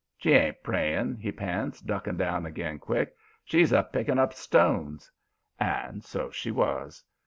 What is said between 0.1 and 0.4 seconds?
"'She